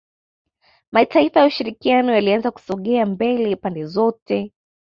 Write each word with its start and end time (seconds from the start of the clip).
Mataifa 0.91 1.39
ya 1.39 1.45
ushirikiano 1.45 2.13
yalianza 2.13 2.51
kusogea 2.51 3.05
mbele 3.05 3.55
pande 3.55 3.85
zote 3.85 4.51